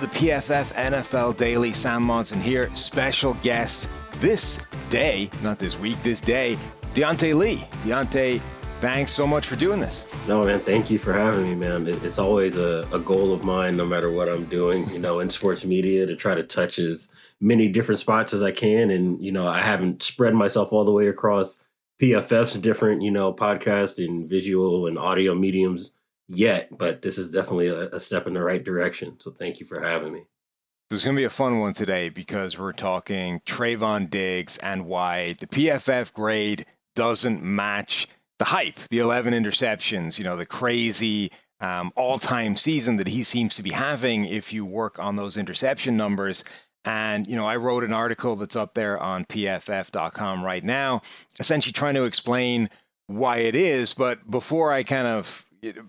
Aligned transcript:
to 0.00 0.06
the 0.06 0.12
PFF 0.14 0.72
NFL 0.74 1.36
Daily. 1.36 1.72
Sam 1.72 2.02
Monson 2.02 2.40
here, 2.40 2.74
special 2.74 3.34
guest 3.42 3.90
this 4.16 4.58
day, 4.88 5.30
not 5.42 5.58
this 5.58 5.78
week, 5.78 6.02
this 6.02 6.20
day, 6.20 6.56
Diante 6.94 7.34
Lee. 7.34 7.64
Diante, 7.82 8.40
thanks 8.80 9.12
so 9.12 9.26
much 9.26 9.46
for 9.46 9.56
doing 9.56 9.80
this. 9.80 10.06
No, 10.26 10.44
man, 10.44 10.60
thank 10.60 10.90
you 10.90 10.98
for 10.98 11.12
having 11.12 11.42
me, 11.42 11.54
man. 11.54 11.86
It's 11.86 12.18
always 12.18 12.56
a, 12.56 12.86
a 12.92 12.98
goal 12.98 13.32
of 13.32 13.44
mine, 13.44 13.76
no 13.76 13.84
matter 13.84 14.10
what 14.10 14.28
I'm 14.28 14.44
doing, 14.44 14.88
you 14.90 14.98
know, 14.98 15.20
in 15.20 15.28
sports 15.28 15.64
media 15.64 16.06
to 16.06 16.16
try 16.16 16.34
to 16.34 16.42
touch 16.42 16.78
as 16.78 17.08
many 17.40 17.68
different 17.68 17.98
spots 17.98 18.32
as 18.32 18.42
I 18.42 18.52
can. 18.52 18.90
And, 18.90 19.22
you 19.22 19.32
know, 19.32 19.46
I 19.46 19.60
haven't 19.60 20.02
spread 20.02 20.34
myself 20.34 20.72
all 20.72 20.84
the 20.84 20.92
way 20.92 21.08
across 21.08 21.60
PFF's 22.00 22.54
different, 22.54 23.02
you 23.02 23.10
know, 23.10 23.32
podcast 23.34 24.04
and 24.04 24.28
visual 24.28 24.86
and 24.86 24.98
audio 24.98 25.34
mediums 25.34 25.92
yet, 26.30 26.76
but 26.76 27.02
this 27.02 27.18
is 27.18 27.32
definitely 27.32 27.68
a, 27.68 27.88
a 27.90 28.00
step 28.00 28.26
in 28.26 28.34
the 28.34 28.42
right 28.42 28.62
direction. 28.62 29.18
So 29.20 29.30
thank 29.30 29.60
you 29.60 29.66
for 29.66 29.80
having 29.80 30.12
me. 30.12 30.20
So 30.90 30.94
it's 30.94 31.04
going 31.04 31.14
to 31.14 31.20
be 31.20 31.24
a 31.24 31.30
fun 31.30 31.60
one 31.60 31.72
today 31.72 32.08
because 32.08 32.58
we're 32.58 32.72
talking 32.72 33.40
Trevon 33.46 34.10
Diggs 34.10 34.58
and 34.58 34.86
why 34.86 35.34
the 35.38 35.46
PFF 35.46 36.12
grade 36.12 36.66
doesn't 36.96 37.42
match 37.42 38.08
the 38.38 38.46
hype, 38.46 38.76
the 38.90 38.98
11 38.98 39.34
interceptions, 39.34 40.18
you 40.18 40.24
know, 40.24 40.36
the 40.36 40.46
crazy 40.46 41.30
um, 41.60 41.92
all 41.94 42.18
time 42.18 42.56
season 42.56 42.96
that 42.96 43.08
he 43.08 43.22
seems 43.22 43.54
to 43.56 43.62
be 43.62 43.70
having 43.70 44.24
if 44.24 44.52
you 44.52 44.64
work 44.64 44.98
on 44.98 45.16
those 45.16 45.36
interception 45.36 45.96
numbers. 45.96 46.42
And, 46.84 47.26
you 47.26 47.36
know, 47.36 47.46
I 47.46 47.56
wrote 47.56 47.84
an 47.84 47.92
article 47.92 48.34
that's 48.36 48.56
up 48.56 48.74
there 48.74 48.98
on 48.98 49.26
pff.com 49.26 50.42
right 50.42 50.64
now, 50.64 51.02
essentially 51.38 51.72
trying 51.72 51.94
to 51.94 52.04
explain 52.04 52.70
why 53.06 53.38
it 53.38 53.54
is. 53.54 53.92
But 53.92 54.28
before 54.30 54.72
I 54.72 54.82
kind 54.82 55.06
of 55.06 55.46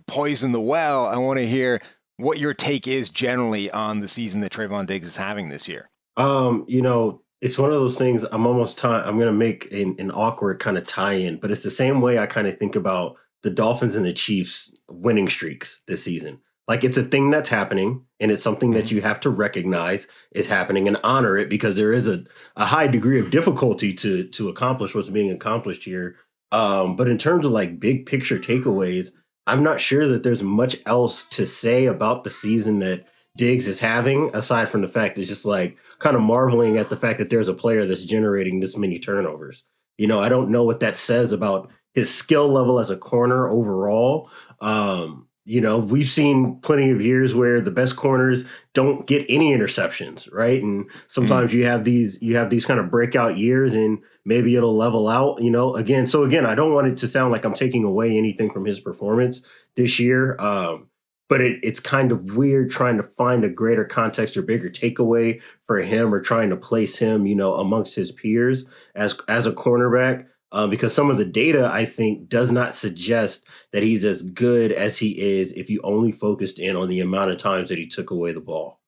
poison 0.08 0.52
the 0.52 0.62
well, 0.62 1.06
I 1.06 1.18
want 1.18 1.40
to 1.40 1.48
hear 1.48 1.82
what 2.18 2.40
your 2.40 2.54
take 2.54 2.88
is 2.88 3.10
generally 3.10 3.72
on 3.72 4.00
the 4.00 4.08
season 4.08 4.42
that 4.42 4.52
Trevon 4.52 4.86
Diggs 4.86 5.08
is 5.08 5.18
having 5.18 5.50
this 5.50 5.68
year. 5.68 5.90
Um, 6.18 6.66
you 6.68 6.82
know, 6.82 7.22
it's 7.42 7.58
one 7.58 7.72
of 7.72 7.80
those 7.80 7.98
things. 7.98 8.24
I'm 8.32 8.46
almost 8.46 8.78
time. 8.78 9.04
I'm 9.08 9.16
going 9.16 9.28
to 9.28 9.34
make 9.34 9.72
an, 9.72 9.96
an 9.98 10.12
awkward 10.12 10.60
kind 10.60 10.78
of 10.78 10.86
tie-in, 10.86 11.38
but 11.38 11.52
it's 11.52 11.64
the 11.64 11.72
same 11.72 12.02
way 12.02 12.20
I 12.20 12.28
kind 12.28 12.48
of 12.48 12.58
think 12.58 12.76
about 12.76 13.16
the 13.42 13.50
Dolphins 13.50 13.96
and 13.96 14.06
the 14.06 14.14
Chiefs 14.14 14.80
winning 14.88 15.28
streaks 15.28 15.82
this 15.88 16.04
season. 16.04 16.40
Like 16.68 16.84
it's 16.84 16.98
a 16.98 17.04
thing 17.04 17.32
that's 17.32 17.50
happening, 17.50 18.06
and 18.20 18.32
it's 18.32 18.44
something 18.44 18.72
that 18.72 18.86
mm-hmm. 18.86 18.98
you 18.98 19.02
have 19.02 19.20
to 19.22 19.30
recognize 19.30 20.08
is 20.32 20.48
happening 20.48 20.88
and 20.88 20.98
honor 21.04 21.38
it 21.38 21.50
because 21.50 21.76
there 21.76 21.92
is 21.92 22.08
a, 22.08 22.24
a 22.56 22.66
high 22.66 22.88
degree 22.88 23.20
of 23.20 23.32
difficulty 23.32 23.94
to 23.96 24.26
to 24.26 24.48
accomplish 24.48 24.94
what's 24.94 25.10
being 25.10 25.32
accomplished 25.32 25.84
here. 25.84 26.18
Um, 26.52 26.96
but 26.96 27.10
in 27.10 27.18
terms 27.18 27.46
of 27.46 27.52
like 27.52 27.80
big 27.80 28.06
picture 28.06 28.38
takeaways, 28.38 29.10
I'm 29.48 29.64
not 29.64 29.82
sure 29.82 30.08
that 30.08 30.24
there's 30.24 30.44
much 30.44 30.78
else 30.86 31.26
to 31.26 31.46
say 31.46 31.86
about 31.86 32.24
the 32.24 32.30
season 32.30 32.80
that 32.80 33.06
Diggs 33.38 33.68
is 33.68 33.80
having, 33.80 34.30
aside 34.34 34.70
from 34.70 34.82
the 34.82 34.88
fact 34.88 35.18
it's 35.18 35.30
just 35.30 35.46
like 35.46 35.78
kind 36.00 36.16
of 36.16 36.22
marveling 36.22 36.78
at 36.78 36.90
the 36.90 36.98
fact 36.98 37.20
that 37.20 37.30
there's 37.30 37.48
a 37.48 37.54
player 37.54 37.86
that's 37.86 38.04
generating 38.04 38.60
this 38.60 38.78
many 38.78 39.00
turnovers. 39.00 39.64
You 39.98 40.08
know, 40.08 40.20
I 40.20 40.30
don't 40.30 40.50
know 40.50 40.64
what 40.64 40.80
that 40.82 40.98
says 40.98 41.32
about 41.32 41.70
his 41.94 42.14
skill 42.14 42.50
level 42.50 42.80
as 42.80 42.90
a 42.90 42.98
corner 42.98 43.48
overall. 43.48 44.30
Um, 44.60 45.28
you 45.44 45.60
know, 45.60 45.80
we've 45.80 46.08
seen 46.08 46.60
plenty 46.62 46.92
of 46.92 47.02
years 47.02 47.34
where 47.34 47.62
the 47.62 47.72
best 47.72 47.96
corners 47.96 48.46
don't 48.74 49.08
get 49.08 49.26
any 49.28 49.52
interceptions, 49.52 50.32
right? 50.32 50.62
And 50.62 50.90
sometimes 51.08 51.50
mm-hmm. 51.50 51.60
you 51.60 51.66
have 51.66 51.84
these 51.84 52.22
you 52.22 52.36
have 52.36 52.50
these 52.50 52.66
kind 52.66 52.80
of 52.80 52.92
breakout 52.92 53.38
years 53.38 53.74
and 53.74 54.00
maybe 54.24 54.56
it'll 54.56 54.76
level 54.76 55.08
out, 55.08 55.42
you 55.42 55.50
know. 55.50 55.76
Again, 55.76 56.06
so 56.06 56.24
again, 56.24 56.46
I 56.46 56.54
don't 56.54 56.74
want 56.74 56.88
it 56.88 56.98
to 56.98 57.08
sound 57.08 57.32
like 57.32 57.44
I'm 57.44 57.56
taking 57.56 57.84
away 57.84 58.16
anything 58.16 58.52
from 58.52 58.66
his 58.66 58.80
performance 58.80 59.42
this 59.76 60.00
year. 60.00 60.40
Um, 60.40 60.88
but 61.28 61.42
it, 61.42 61.60
it's 61.64 61.80
kind 61.80 62.12
of 62.12 62.36
weird 62.36 62.70
trying 62.70 62.98
to 62.98 63.04
find 63.04 63.44
a 63.44 63.50
greater 63.50 63.86
context 63.86 64.38
or 64.38 64.42
bigger 64.42 64.70
takeaway 64.70 65.42
for 65.66 65.80
him 65.80 66.14
or 66.14 66.20
trying 66.20 66.50
to 66.52 66.58
place 66.58 67.00
him, 67.00 67.26
you 67.26 67.36
know, 67.36 67.56
amongst 67.56 67.96
his 67.96 68.12
peers 68.12 68.66
as 68.96 69.18
as 69.28 69.48
a 69.48 69.54
cornerback 69.54 70.28
um, 70.52 70.70
because 70.70 70.94
some 70.94 71.10
of 71.10 71.18
the 71.18 71.26
data 71.26 71.70
I 71.72 71.86
think 71.86 72.28
does 72.30 72.52
not 72.52 72.74
suggest 72.74 73.48
that 73.72 73.84
he's 73.84 74.04
as 74.04 74.22
good 74.22 74.72
as 74.72 75.00
he 75.00 75.20
is 75.20 75.52
if 75.54 75.70
you 75.70 75.80
only 75.84 76.12
focused 76.12 76.60
in 76.60 76.76
on 76.76 76.90
the 76.90 77.00
amount 77.00 77.32
of 77.32 77.38
times 77.38 77.70
that 77.70 77.78
he 77.78 77.88
took 77.88 78.12
away 78.12 78.34
the 78.34 78.42
ball. 78.42 78.80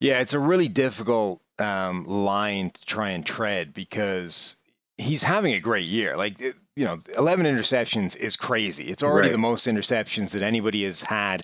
Yeah, 0.00 0.20
it's 0.20 0.34
a 0.34 0.38
really 0.38 0.68
difficult 0.68 1.42
um, 1.58 2.04
line 2.04 2.70
to 2.70 2.84
try 2.84 3.10
and 3.10 3.24
tread 3.24 3.72
because 3.72 4.56
he's 4.98 5.22
having 5.22 5.54
a 5.54 5.60
great 5.60 5.86
year. 5.86 6.16
Like, 6.16 6.40
you 6.40 6.84
know, 6.84 7.00
11 7.16 7.46
interceptions 7.46 8.16
is 8.16 8.36
crazy. 8.36 8.84
It's 8.84 9.02
already 9.02 9.28
right. 9.28 9.32
the 9.32 9.38
most 9.38 9.66
interceptions 9.66 10.32
that 10.32 10.42
anybody 10.42 10.84
has 10.84 11.02
had 11.02 11.42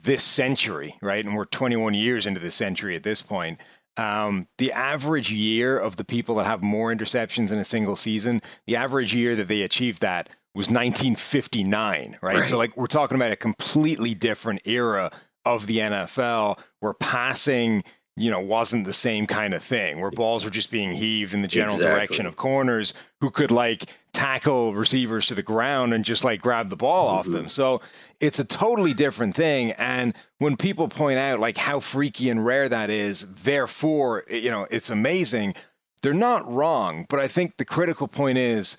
this 0.00 0.22
century, 0.22 0.96
right? 1.00 1.24
And 1.24 1.34
we're 1.34 1.46
21 1.46 1.94
years 1.94 2.26
into 2.26 2.40
this 2.40 2.54
century 2.54 2.94
at 2.94 3.02
this 3.02 3.22
point. 3.22 3.58
Um, 3.96 4.48
the 4.58 4.72
average 4.72 5.30
year 5.30 5.78
of 5.78 5.96
the 5.96 6.04
people 6.04 6.34
that 6.36 6.46
have 6.46 6.62
more 6.62 6.92
interceptions 6.92 7.52
in 7.52 7.58
a 7.58 7.64
single 7.64 7.96
season, 7.96 8.42
the 8.66 8.76
average 8.76 9.14
year 9.14 9.36
that 9.36 9.48
they 9.48 9.62
achieved 9.62 10.00
that 10.00 10.28
was 10.54 10.68
1959, 10.68 12.18
right? 12.22 12.36
right? 12.36 12.48
So, 12.48 12.56
like, 12.56 12.76
we're 12.76 12.86
talking 12.86 13.16
about 13.16 13.32
a 13.32 13.36
completely 13.36 14.14
different 14.14 14.62
era 14.64 15.10
of 15.44 15.66
the 15.66 15.78
NFL 15.78 16.58
where 16.80 16.94
passing, 16.94 17.84
you 18.16 18.30
know, 18.30 18.40
wasn't 18.40 18.84
the 18.84 18.92
same 18.92 19.26
kind 19.26 19.52
of 19.52 19.62
thing, 19.62 20.00
where 20.00 20.10
balls 20.10 20.44
were 20.44 20.50
just 20.50 20.70
being 20.70 20.92
heaved 20.92 21.34
in 21.34 21.42
the 21.42 21.48
general 21.48 21.76
exactly. 21.76 21.94
direction 21.94 22.26
of 22.26 22.36
corners 22.36 22.94
who 23.20 23.30
could, 23.30 23.50
like, 23.50 23.92
tackle 24.14 24.72
receivers 24.72 25.26
to 25.26 25.34
the 25.34 25.42
ground 25.42 25.92
and 25.92 26.04
just 26.04 26.24
like 26.24 26.40
grab 26.40 26.70
the 26.70 26.76
ball 26.76 27.08
mm-hmm. 27.08 27.18
off 27.18 27.26
them. 27.26 27.48
So 27.48 27.82
it's 28.20 28.38
a 28.38 28.44
totally 28.44 28.94
different 28.94 29.34
thing. 29.34 29.72
And 29.72 30.14
when 30.38 30.56
people 30.56 30.88
point 30.88 31.18
out 31.18 31.40
like 31.40 31.58
how 31.58 31.80
freaky 31.80 32.30
and 32.30 32.44
rare 32.44 32.68
that 32.68 32.88
is, 32.88 33.34
therefore, 33.34 34.24
you 34.30 34.50
know, 34.50 34.66
it's 34.70 34.88
amazing, 34.88 35.54
they're 36.02 36.14
not 36.14 36.50
wrong. 36.50 37.04
But 37.08 37.20
I 37.20 37.28
think 37.28 37.56
the 37.56 37.64
critical 37.64 38.08
point 38.08 38.38
is 38.38 38.78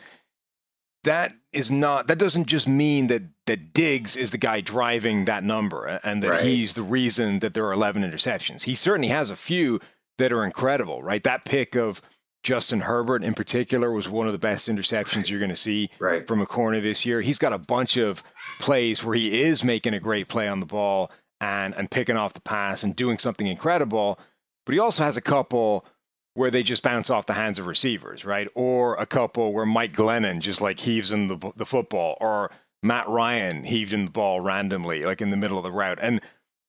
that 1.03 1.33
is 1.53 1.71
not 1.71 2.07
that 2.07 2.17
doesn't 2.17 2.47
just 2.47 2.67
mean 2.67 3.07
that 3.07 3.23
that 3.45 3.73
Diggs 3.73 4.15
is 4.15 4.31
the 4.31 4.37
guy 4.37 4.61
driving 4.61 5.25
that 5.25 5.43
number 5.43 5.85
and 6.03 6.23
that 6.23 6.31
right. 6.31 6.43
he's 6.43 6.73
the 6.73 6.81
reason 6.81 7.39
that 7.39 7.53
there 7.53 7.65
are 7.65 7.73
11 7.73 8.01
interceptions. 8.03 8.63
He 8.63 8.73
certainly 8.73 9.09
has 9.09 9.29
a 9.29 9.35
few 9.35 9.79
that 10.17 10.33
are 10.33 10.43
incredible, 10.43 11.03
right? 11.03 11.23
That 11.23 11.45
pick 11.45 11.75
of 11.75 12.01
Justin 12.45 12.81
Herbert 12.81 13.23
in 13.23 13.33
particular 13.33 13.91
was 13.91 14.07
one 14.07 14.27
of 14.27 14.31
the 14.31 14.39
best 14.39 14.69
interceptions 14.69 15.29
you're 15.31 15.39
going 15.39 15.49
to 15.49 15.55
see 15.55 15.89
right. 15.97 16.27
from 16.27 16.41
a 16.41 16.45
corner 16.45 16.79
this 16.79 17.03
year. 17.03 17.21
He's 17.21 17.39
got 17.39 17.53
a 17.53 17.57
bunch 17.57 17.97
of 17.97 18.23
plays 18.59 19.03
where 19.03 19.15
he 19.15 19.41
is 19.41 19.63
making 19.63 19.95
a 19.95 19.99
great 19.99 20.27
play 20.27 20.47
on 20.47 20.59
the 20.59 20.67
ball 20.67 21.11
and 21.41 21.73
and 21.75 21.89
picking 21.89 22.15
off 22.15 22.33
the 22.33 22.41
pass 22.41 22.83
and 22.83 22.95
doing 22.95 23.17
something 23.17 23.47
incredible. 23.47 24.19
But 24.63 24.73
he 24.73 24.79
also 24.79 25.03
has 25.03 25.17
a 25.17 25.21
couple 25.21 25.87
where 26.35 26.51
they 26.51 26.61
just 26.61 26.83
bounce 26.83 27.09
off 27.09 27.25
the 27.25 27.33
hands 27.33 27.57
of 27.57 27.65
receivers, 27.65 28.25
right? 28.25 28.47
Or 28.53 28.93
a 28.97 29.07
couple 29.07 29.51
where 29.51 29.65
Mike 29.65 29.93
Glennon 29.93 30.39
just 30.39 30.61
like 30.61 30.79
heaves 30.79 31.11
in 31.11 31.27
the 31.27 31.51
the 31.55 31.65
football, 31.65 32.15
or 32.21 32.51
Matt 32.83 33.09
Ryan 33.09 33.63
heaved 33.63 33.91
in 33.91 34.05
the 34.05 34.11
ball 34.11 34.39
randomly, 34.39 35.03
like 35.03 35.19
in 35.19 35.31
the 35.31 35.37
middle 35.37 35.57
of 35.57 35.63
the 35.63 35.71
route. 35.71 35.97
And 35.99 36.21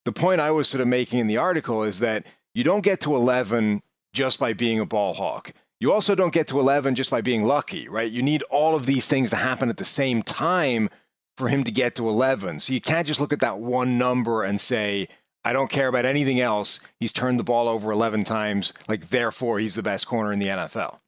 the 0.06 0.12
point 0.12 0.40
I 0.40 0.52
was 0.52 0.68
sort 0.68 0.80
of 0.80 0.88
making 0.88 1.18
in 1.18 1.26
the 1.26 1.36
article 1.36 1.82
is 1.82 1.98
that 1.98 2.24
you 2.54 2.64
don't 2.64 2.82
get 2.82 3.02
to 3.02 3.14
11 3.14 3.82
just 4.14 4.40
by 4.40 4.54
being 4.54 4.80
a 4.80 4.86
ball 4.86 5.12
hawk. 5.12 5.52
You 5.78 5.92
also 5.92 6.14
don't 6.14 6.32
get 6.32 6.48
to 6.48 6.58
11 6.58 6.94
just 6.94 7.10
by 7.10 7.20
being 7.20 7.44
lucky, 7.44 7.88
right? 7.88 8.10
You 8.10 8.22
need 8.22 8.42
all 8.44 8.74
of 8.74 8.86
these 8.86 9.06
things 9.06 9.30
to 9.30 9.36
happen 9.36 9.68
at 9.68 9.76
the 9.76 9.84
same 9.84 10.22
time 10.22 10.88
for 11.36 11.48
him 11.48 11.64
to 11.64 11.70
get 11.70 11.94
to 11.96 12.08
11. 12.08 12.60
So 12.60 12.72
you 12.72 12.80
can't 12.80 13.06
just 13.06 13.20
look 13.20 13.32
at 13.32 13.40
that 13.40 13.58
one 13.58 13.98
number 13.98 14.42
and 14.42 14.58
say, 14.60 15.08
I 15.44 15.52
don't 15.52 15.70
care 15.70 15.88
about 15.88 16.06
anything 16.06 16.40
else. 16.40 16.80
He's 16.98 17.12
turned 17.12 17.38
the 17.38 17.44
ball 17.44 17.68
over 17.68 17.92
11 17.92 18.24
times. 18.24 18.72
Like, 18.88 19.10
therefore, 19.10 19.58
he's 19.58 19.74
the 19.74 19.82
best 19.82 20.06
corner 20.06 20.32
in 20.32 20.38
the 20.38 20.48
NFL. 20.48 20.98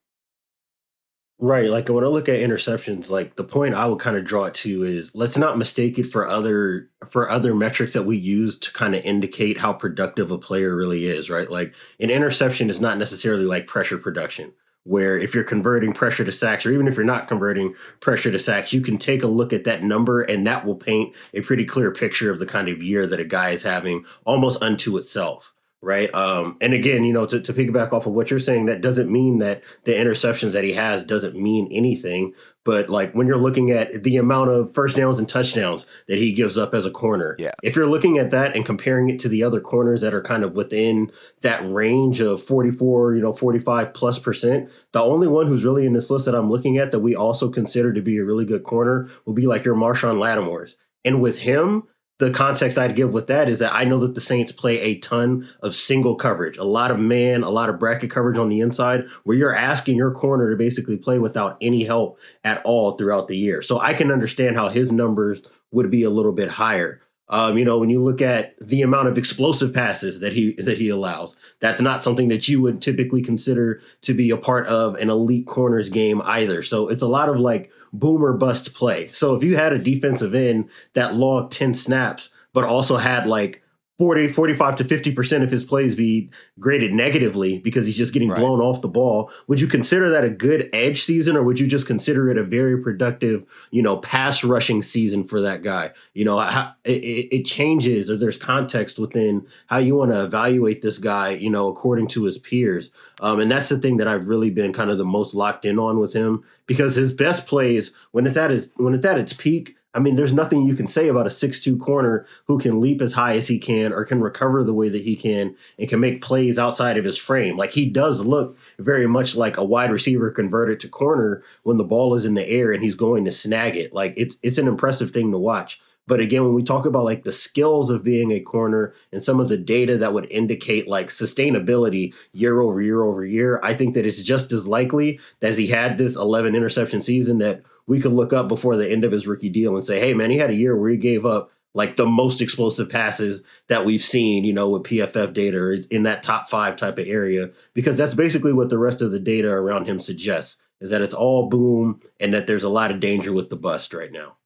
Right. 1.41 1.71
Like 1.71 1.89
when 1.89 2.03
I 2.03 2.09
look 2.09 2.29
at 2.29 2.41
interceptions, 2.41 3.11
like 3.11 3.37
the 3.37 3.45
point 3.45 3.75
I 3.75 3.87
would 3.87 4.01
kind 4.01 4.17
of 4.17 4.25
draw 4.25 4.47
it 4.47 4.55
to 4.55 4.83
is 4.83 5.15
let's 5.15 5.37
not 5.37 5.57
mistake 5.57 5.97
it 5.97 6.11
for 6.11 6.27
other 6.27 6.91
for 7.11 7.31
other 7.31 7.55
metrics 7.55 7.93
that 7.93 8.03
we 8.03 8.17
use 8.17 8.59
to 8.59 8.73
kind 8.73 8.97
of 8.97 9.05
indicate 9.05 9.59
how 9.59 9.73
productive 9.73 10.33
a 10.33 10.39
player 10.39 10.75
really 10.75 11.07
is, 11.07 11.31
right? 11.31 11.49
Like 11.49 11.75
an 12.01 12.11
interception 12.11 12.71
is 12.71 12.81
not 12.81 12.99
necessarily 12.99 13.45
like 13.45 13.69
pressure 13.69 13.99
production, 13.99 14.53
where 14.83 15.17
if 15.17 15.33
you're 15.33 15.45
converting 15.45 15.93
pressure 15.93 16.25
to 16.25 16.33
sacks, 16.33 16.67
or 16.67 16.73
even 16.73 16.89
if 16.89 16.97
you're 16.97 17.05
not 17.05 17.29
converting 17.29 17.75
pressure 18.01 18.33
to 18.33 18.39
sacks, 18.41 18.73
you 18.73 18.81
can 18.81 18.99
take 18.99 19.23
a 19.23 19.29
look 19.29 19.53
at 19.53 19.63
that 19.63 19.85
number 19.85 20.23
and 20.23 20.45
that 20.45 20.67
will 20.67 20.75
paint 20.75 21.15
a 21.35 21.41
pretty 21.41 21.65
clear 21.65 21.93
picture 21.93 22.33
of 22.33 22.41
the 22.41 22.47
kind 22.47 22.69
of 22.69 22.83
year 22.83 23.07
that 23.07 23.21
a 23.21 23.25
guy 23.25 23.51
is 23.51 23.63
having 23.63 24.05
almost 24.25 24.61
unto 24.61 24.97
itself 24.97 25.55
right? 25.81 26.13
Um, 26.13 26.57
and 26.61 26.75
again, 26.75 27.05
you 27.05 27.13
know, 27.13 27.27
to, 27.27 27.41
to 27.41 27.53
piggyback 27.53 27.93
off 27.93 28.07
of 28.07 28.13
what 28.13 28.31
you're 28.31 28.41
saying, 28.41 28.67
that 28.67 28.81
doesn't 28.81 29.11
mean 29.11 29.39
that 29.39 29.63
the 29.85 29.93
interceptions 29.93 30.53
that 30.53 30.65
he 30.65 30.73
has 30.73 31.05
doesn't 31.05 31.37
mean 31.37 31.69
anything. 31.71 32.35
But 32.65 32.91
like 32.91 33.13
when 33.15 33.27
you're 33.27 33.39
looking 33.39 33.71
at 33.71 34.03
the 34.03 34.17
amount 34.17 34.51
of 34.51 34.75
first 34.75 34.97
downs 34.97 35.19
and 35.19 35.29
touchdowns 35.29 35.87
that 36.07 36.19
he 36.19 36.33
gives 36.33 36.59
up 36.59 36.75
as 36.75 36.85
a 36.85 36.91
corner, 36.91 37.37
yeah. 37.39 37.53
if 37.63 37.77
you're 37.77 37.87
looking 37.87 38.19
at 38.19 38.31
that 38.33 38.57
and 38.57 38.67
comparing 38.67 39.09
it 39.09 39.19
to 39.21 39.29
the 39.29 39.43
other 39.43 39.61
corners 39.61 40.01
that 40.01 40.13
are 40.13 40.21
kind 40.21 40.45
of 40.45 40.53
within 40.53 41.11
that 41.41 41.67
range 41.71 42.21
of 42.21 42.43
44, 42.43 43.15
you 43.15 43.23
know, 43.23 43.33
45 43.33 43.95
plus 43.95 44.19
percent, 44.19 44.69
the 44.93 45.01
only 45.01 45.29
one 45.29 45.47
who's 45.47 45.65
really 45.65 45.87
in 45.87 45.93
this 45.93 46.11
list 46.11 46.27
that 46.27 46.35
I'm 46.35 46.51
looking 46.51 46.77
at 46.77 46.91
that 46.91 47.01
we 47.01 47.15
also 47.15 47.49
consider 47.49 47.93
to 47.93 48.03
be 48.03 48.19
a 48.19 48.25
really 48.25 48.45
good 48.45 48.65
corner 48.65 49.09
will 49.25 49.35
be 49.35 49.47
like 49.47 49.65
your 49.65 49.77
Marshon 49.77 50.19
Lattimore's. 50.19 50.77
And 51.05 51.23
with 51.23 51.39
him, 51.39 51.85
the 52.19 52.31
context 52.31 52.79
I'd 52.79 52.97
give 52.97 53.13
with 53.13 53.29
that 53.29 53.49
is 53.49 53.61
that 53.61 53.73
I 53.73 53.85
know 53.85 54.01
that 54.01 54.15
the 54.15 54.21
Saints 54.21 54.51
play 54.51 54.81
a 54.81 54.99
ton 54.99 55.49
of 55.63 55.75
single 55.75 56.17
coverage, 56.17 56.57
a 56.57 56.65
lot 56.65 56.91
of 56.91 56.99
man, 56.99 57.45
a 57.45 57.51
lot 57.51 57.71
of 57.71 57.79
bracket 57.79 58.11
coverage 58.11 58.39
on 58.39 58.49
the 58.49 58.61
inside, 58.61 59.05
where 59.23 59.37
you're 59.37 59.55
asking 59.55 59.97
your 59.97 60.11
corner 60.11 60.51
to 60.51 60.57
basically 60.57 60.97
play 60.97 61.19
without 61.19 61.57
any 61.61 61.85
help 61.85 62.19
at 62.43 62.61
all 62.65 62.97
throughout 62.97 63.29
the 63.29 63.37
year. 63.37 63.63
So 63.63 63.79
I 63.79 63.95
can 63.95 64.11
understand 64.11 64.57
how 64.57 64.69
his 64.69 64.91
numbers 64.91 65.43
would 65.71 65.91
be 65.91 66.03
a 66.03 66.11
little 66.11 66.33
bit 66.33 66.49
higher. 66.49 67.01
Um, 67.31 67.59
you 67.59 67.65
know, 67.65 67.79
when 67.79 67.91
you 67.91 68.03
look 68.03 68.23
at 68.23 68.59
the 68.59 68.83
amount 68.83 69.09
of 69.09 69.19
explosive 69.19 69.75
passes 69.75 70.21
that 70.21 70.33
he 70.33 70.55
that 70.55 70.79
he 70.79 70.89
allows, 70.89 71.37
that's 71.61 71.81
not 71.81 72.03
something 72.03 72.29
that 72.29 72.49
you 72.49 72.63
would 72.63 72.81
typically 72.81 73.23
consider 73.23 73.81
to 74.03 74.15
be 74.15 74.31
a 74.31 74.37
part 74.37 74.67
of 74.67 74.95
an 74.97 75.11
elite 75.11 75.47
corners 75.47 75.91
game 75.91 76.23
either. 76.25 76.63
So 76.63 76.89
it's 76.89 77.03
a 77.03 77.09
lot 77.09 77.29
of 77.29 77.39
like 77.39 77.71
boomer 77.93 78.33
bust 78.33 78.75
play. 78.75 79.11
So 79.13 79.35
if 79.35 79.43
you 79.43 79.57
had 79.57 79.73
a 79.73 79.79
defensive 79.79 80.35
end 80.35 80.71
that 80.95 81.15
logged 81.15 81.53
10 81.53 81.75
snaps, 81.75 82.31
but 82.53 82.65
also 82.65 82.97
had 82.97 83.27
like 83.27 83.63
40, 83.99 84.29
45 84.29 84.77
to 84.77 84.85
50% 84.85 85.43
of 85.43 85.51
his 85.51 85.65
plays 85.65 85.97
be 85.97 86.31
graded 86.61 86.93
negatively 86.93 87.59
because 87.59 87.85
he's 87.85 87.97
just 87.97 88.13
getting 88.13 88.29
right. 88.29 88.39
blown 88.39 88.61
off 88.61 88.81
the 88.81 88.89
ball. 88.89 89.29
Would 89.49 89.61
you 89.61 89.67
consider 89.67 90.09
that 90.11 90.23
a 90.23 90.31
good 90.31 90.71
edge 90.73 91.03
season 91.03 91.37
or 91.37 91.43
would 91.43 91.59
you 91.59 91.67
just 91.67 91.89
consider 91.89 92.31
it 92.31 92.39
a 92.39 92.45
very 92.45 92.81
productive, 92.81 93.45
you 93.73 93.83
know, 93.83 93.97
pass 93.97 94.45
rushing 94.45 94.83
season 94.83 95.27
for 95.27 95.41
that 95.41 95.65
guy? 95.65 95.91
You 96.15 96.25
know, 96.25 96.39
it, 96.85 96.93
it 96.93 97.43
changes 97.45 98.09
or 98.09 98.17
there's 98.17 98.37
context 98.37 99.01
within 99.01 99.45
how 99.67 99.79
you 99.79 99.97
want 99.97 100.13
to 100.13 100.23
evaluate 100.23 100.81
this 100.81 100.99
guy, 100.99 101.31
you 101.31 101.51
know, 101.51 101.67
according 101.67 102.07
to 102.09 102.23
his 102.23 102.39
peers. 102.39 102.93
Um, 103.21 103.41
and 103.41 103.51
that's 103.51 103.69
the 103.69 103.79
thing 103.79 103.97
that 103.97 104.07
I've 104.07 104.29
really 104.29 104.51
been 104.51 104.73
kind 104.73 104.91
of 104.91 104.99
the 104.99 105.05
most 105.05 105.35
locked 105.35 105.65
in 105.65 105.77
on 105.77 105.99
with 105.99 106.13
him 106.13 106.45
because 106.67 106.95
his 106.95 107.13
best 107.13 107.49
plays 107.49 107.91
when 108.13 108.29
it's 108.29 108.37
at 108.37 108.51
his, 108.51 108.73
when 108.77 108.95
it's 108.95 109.07
at 109.07 109.19
its 109.19 109.33
peak, 109.33 109.75
I 109.95 110.01
mean, 110.01 110.17
there's 110.17 110.35
nothing 110.35 110.63
you 110.63 110.75
can 110.75 110.87
say 110.87 111.09
about 111.09 111.27
a 111.27 111.31
six-two 111.31 111.79
corner 111.79 112.27
who 112.47 112.59
can 112.59 112.81
leap 112.81 113.01
as 113.01 113.15
high 113.15 113.37
as 113.37 113.49
he 113.49 113.59
can 113.59 113.93
or 113.93 114.05
can 114.05 114.21
recover 114.21 114.63
the 114.63 114.75
way 114.75 114.89
that 114.91 115.03
he 115.03 115.17
can 115.17 115.57
and 115.79 115.89
can 115.89 115.99
make 115.99 116.23
plays 116.23 116.59
outside 116.59 116.99
of 116.99 117.05
his 117.05 117.17
frame. 117.17 117.57
Like 117.57 117.73
he 117.73 117.89
does 117.89 118.21
look 118.21 118.57
very 118.79 119.07
much 119.07 119.35
like 119.35 119.57
a 119.57 119.65
wide 119.65 119.91
receiver 119.91 120.31
converted 120.31 120.79
to 120.81 120.89
corner 120.89 121.43
when 121.63 121.79
the 121.79 121.85
ball 121.85 122.15
is 122.15 122.27
in 122.27 122.35
the 122.35 122.47
air 122.47 122.73
and 122.73 122.83
he's 122.83 122.95
going 122.95 123.25
to 123.25 123.33
snag 123.33 123.77
it. 123.77 123.95
Like 123.95 124.13
it's 124.17 124.37
it's 124.43 124.59
an 124.59 124.69
impressive 124.69 125.11
thing 125.11 125.33
to 125.33 125.39
watch. 125.39 125.81
But 126.07 126.21
again, 126.21 126.43
when 126.43 126.55
we 126.55 126.63
talk 126.63 126.87
about 126.87 127.05
like 127.05 127.25
the 127.25 127.33
skills 127.33 127.91
of 127.91 128.03
being 128.03 128.33
a 128.33 128.41
corner 128.41 128.95
and 129.13 129.23
some 129.23 129.41
of 129.41 129.51
the 129.51 129.59
data 129.59 129.99
that 129.99 130.15
would 130.15 130.27
indicate 130.31 130.89
like 130.89 131.09
sustainability 131.09 132.15
year 132.33 132.63
over 132.63 132.81
year 132.81 133.03
over 133.03 133.27
year, 133.27 133.61
I 133.63 133.75
think 133.75 133.93
that 133.95 134.07
it's 134.07 134.23
just 134.23 134.51
as 134.51 134.67
likely 134.67 135.21
that 135.41 135.59
he 135.59 135.67
had 135.67 135.99
this 135.99 136.17
11 136.17 136.57
interception 136.57 137.03
season 137.03 137.39
that 137.39 137.63
we 137.89 137.99
could 137.99 138.13
look 138.13 138.33
up 138.33 138.47
before 138.47 138.77
the 138.77 138.89
end 138.89 139.05
of 139.05 139.11
his 139.11 139.27
rookie 139.27 139.49
deal 139.49 139.75
and 139.75 139.85
say, 139.85 139.99
hey, 139.99 140.15
man, 140.15 140.31
he 140.31 140.39
had 140.39 140.51
a 140.51 140.55
year 140.55 140.77
where 140.77 140.91
he 140.91 140.97
gave 140.97 141.27
up 141.27 141.51
like 141.75 141.97
the 141.97 142.07
most 142.07 142.41
explosive 142.41 142.89
passes 142.89 143.43
that 143.69 143.85
we've 143.85 144.03
seen, 144.03 144.45
you 144.45 144.53
know, 144.53 144.69
with 144.69 144.83
PFF 144.85 145.33
data 145.33 145.83
in 145.91 146.05
that 146.05 146.23
top 146.23 146.49
five 146.49 146.77
type 146.77 146.99
of 146.99 147.07
area, 147.07 147.51
because 147.75 147.97
that's 147.97 148.15
basically 148.15 148.53
what 148.53 148.69
the 148.69 148.79
rest 148.79 149.03
of 149.03 149.11
the 149.11 149.19
data 149.19 149.49
around 149.49 149.87
him 149.87 149.99
suggests 149.99 150.61
is 150.81 150.91
that 150.91 151.03
it's 151.03 151.15
all 151.15 151.49
boom 151.49 152.01
and 152.21 152.33
that 152.33 152.47
there's 152.47 152.63
a 152.63 152.69
lot 152.69 152.91
of 152.91 153.01
danger 153.01 153.33
with 153.33 153.51
the 153.51 153.57
bust 153.57 153.93
right 153.93 154.13
now. 154.13 154.37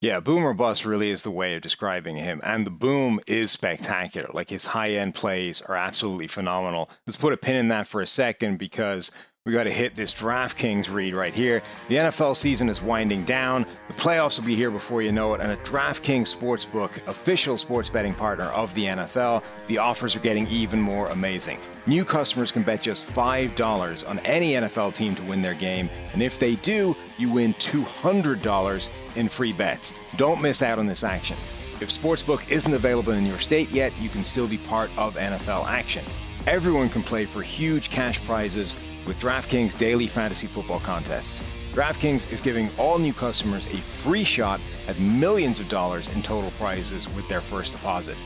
Yeah, 0.00 0.18
boom 0.18 0.42
or 0.44 0.52
bust 0.52 0.84
really 0.84 1.10
is 1.10 1.22
the 1.22 1.30
way 1.30 1.54
of 1.54 1.62
describing 1.62 2.16
him. 2.16 2.40
And 2.42 2.66
the 2.66 2.70
boom 2.70 3.20
is 3.28 3.52
spectacular. 3.52 4.28
Like 4.32 4.50
his 4.50 4.64
high 4.66 4.90
end 4.90 5.14
plays 5.14 5.62
are 5.62 5.76
absolutely 5.76 6.26
phenomenal. 6.26 6.90
Let's 7.06 7.16
put 7.16 7.32
a 7.32 7.36
pin 7.36 7.54
in 7.54 7.68
that 7.68 7.86
for 7.86 8.00
a 8.00 8.06
second 8.06 8.58
because 8.58 9.12
we 9.44 9.52
got 9.52 9.64
to 9.64 9.72
hit 9.72 9.96
this 9.96 10.14
DraftKings 10.14 10.88
read 10.88 11.14
right 11.14 11.34
here. 11.34 11.62
The 11.88 11.96
NFL 11.96 12.36
season 12.36 12.68
is 12.68 12.80
winding 12.80 13.24
down. 13.24 13.66
The 13.88 13.94
playoffs 13.94 14.38
will 14.38 14.46
be 14.46 14.54
here 14.54 14.70
before 14.70 15.02
you 15.02 15.10
know 15.10 15.34
it. 15.34 15.40
And 15.40 15.50
a 15.50 15.56
DraftKings 15.56 16.32
Sportsbook, 16.32 17.08
official 17.08 17.58
sports 17.58 17.90
betting 17.90 18.14
partner 18.14 18.44
of 18.44 18.72
the 18.74 18.84
NFL, 18.84 19.42
the 19.66 19.78
offers 19.78 20.14
are 20.14 20.20
getting 20.20 20.46
even 20.46 20.80
more 20.80 21.08
amazing. 21.08 21.58
New 21.88 22.04
customers 22.04 22.52
can 22.52 22.62
bet 22.62 22.82
just 22.82 23.04
$5 23.10 24.08
on 24.08 24.20
any 24.20 24.52
NFL 24.52 24.94
team 24.94 25.16
to 25.16 25.22
win 25.24 25.42
their 25.42 25.54
game. 25.54 25.90
And 26.12 26.22
if 26.22 26.38
they 26.38 26.54
do, 26.56 26.96
you 27.18 27.28
win 27.28 27.54
$200 27.54 28.90
in 29.16 29.28
free 29.28 29.52
bets. 29.52 29.92
Don't 30.18 30.40
miss 30.40 30.62
out 30.62 30.78
on 30.78 30.86
this 30.86 31.02
action. 31.02 31.36
If 31.80 31.88
Sportsbook 31.88 32.48
isn't 32.48 32.72
available 32.72 33.14
in 33.14 33.26
your 33.26 33.40
state 33.40 33.70
yet, 33.70 33.92
you 34.00 34.08
can 34.08 34.22
still 34.22 34.46
be 34.46 34.58
part 34.58 34.96
of 34.96 35.16
NFL 35.16 35.66
action. 35.66 36.04
Everyone 36.46 36.88
can 36.88 37.02
play 37.02 37.24
for 37.24 37.42
huge 37.42 37.90
cash 37.90 38.22
prizes 38.24 38.76
with 39.06 39.18
DraftKings 39.18 39.76
daily 39.76 40.06
fantasy 40.06 40.46
football 40.46 40.80
contests. 40.80 41.42
DraftKings 41.72 42.30
is 42.30 42.40
giving 42.40 42.70
all 42.78 42.98
new 42.98 43.12
customers 43.12 43.66
a 43.66 43.78
free 43.78 44.24
shot 44.24 44.60
at 44.88 44.98
millions 44.98 45.58
of 45.58 45.68
dollars 45.68 46.08
in 46.10 46.22
total 46.22 46.50
prizes 46.52 47.08
with 47.10 47.26
their 47.28 47.40
first 47.40 47.72
deposit. 47.72 48.16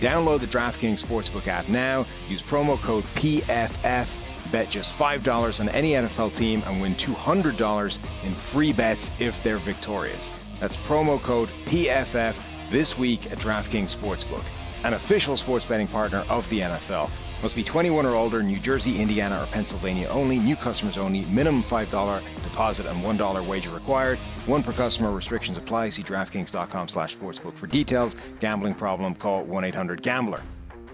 Download 0.00 0.40
the 0.40 0.46
DraftKings 0.46 1.04
Sportsbook 1.04 1.46
app 1.46 1.68
now, 1.68 2.06
use 2.28 2.42
promo 2.42 2.80
code 2.80 3.04
PFF, 3.14 4.14
bet 4.50 4.68
just 4.70 4.92
$5 4.98 5.60
on 5.60 5.68
any 5.68 5.92
NFL 5.92 6.34
team, 6.34 6.62
and 6.66 6.80
win 6.80 6.94
$200 6.94 7.98
in 8.24 8.34
free 8.34 8.72
bets 8.72 9.12
if 9.20 9.42
they're 9.42 9.58
victorious. 9.58 10.32
That's 10.60 10.76
promo 10.76 11.20
code 11.20 11.50
PFF 11.66 12.40
this 12.70 12.96
week 12.96 13.30
at 13.32 13.38
DraftKings 13.38 13.96
Sportsbook, 13.96 14.44
an 14.84 14.94
official 14.94 15.36
sports 15.36 15.66
betting 15.66 15.88
partner 15.88 16.24
of 16.28 16.48
the 16.50 16.60
NFL. 16.60 17.10
Must 17.42 17.56
be 17.56 17.64
21 17.64 18.06
or 18.06 18.14
older, 18.14 18.40
New 18.40 18.58
Jersey, 18.58 19.00
Indiana, 19.00 19.42
or 19.42 19.46
Pennsylvania 19.46 20.06
only. 20.08 20.38
New 20.38 20.54
customers 20.54 20.96
only. 20.96 21.22
Minimum 21.22 21.64
$5 21.64 22.22
deposit 22.44 22.86
and 22.86 23.02
$1 23.02 23.46
wager 23.46 23.70
required. 23.70 24.18
One 24.46 24.62
per 24.62 24.72
customer. 24.72 25.10
Restrictions 25.10 25.58
apply. 25.58 25.88
See 25.88 26.04
DraftKings.com 26.04 26.86
slash 26.86 27.16
sportsbook 27.16 27.54
for 27.54 27.66
details. 27.66 28.14
Gambling 28.38 28.74
problem, 28.74 29.16
call 29.16 29.44
1-800-GAMBLER. 29.46 30.40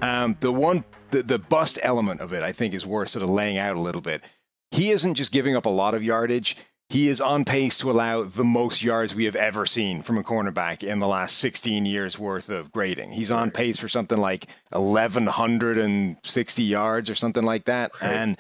Um, 0.00 0.36
the 0.40 0.50
one, 0.50 0.84
the, 1.10 1.22
the 1.22 1.38
bust 1.38 1.78
element 1.82 2.20
of 2.20 2.32
it, 2.32 2.42
I 2.42 2.52
think, 2.52 2.72
is 2.72 2.86
worth 2.86 3.10
sort 3.10 3.24
of 3.24 3.28
laying 3.28 3.58
out 3.58 3.76
a 3.76 3.80
little 3.80 4.00
bit. 4.00 4.24
He 4.70 4.90
isn't 4.90 5.14
just 5.14 5.32
giving 5.32 5.54
up 5.54 5.66
a 5.66 5.70
lot 5.70 5.94
of 5.94 6.02
yardage 6.02 6.56
he 6.88 7.08
is 7.08 7.20
on 7.20 7.44
pace 7.44 7.76
to 7.78 7.90
allow 7.90 8.22
the 8.22 8.44
most 8.44 8.82
yards 8.82 9.14
we 9.14 9.24
have 9.24 9.36
ever 9.36 9.66
seen 9.66 10.00
from 10.00 10.16
a 10.16 10.22
cornerback 10.22 10.82
in 10.82 11.00
the 11.00 11.06
last 11.06 11.36
16 11.36 11.84
years 11.84 12.18
worth 12.18 12.48
of 12.48 12.72
grading. 12.72 13.12
He's 13.12 13.30
on 13.30 13.50
pace 13.50 13.78
for 13.78 13.88
something 13.88 14.16
like 14.18 14.46
1,160 14.72 16.62
yards 16.62 17.10
or 17.10 17.14
something 17.14 17.44
like 17.44 17.66
that. 17.66 17.92
Right. 18.00 18.10
And, 18.10 18.38